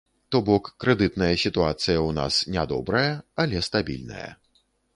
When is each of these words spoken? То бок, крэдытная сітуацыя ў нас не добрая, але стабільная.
То 0.35 0.39
бок, 0.47 0.69
крэдытная 0.83 1.27
сітуацыя 1.43 1.97
ў 1.99 2.09
нас 2.21 2.39
не 2.55 2.63
добрая, 2.73 3.07
але 3.45 3.63
стабільная. 3.69 4.27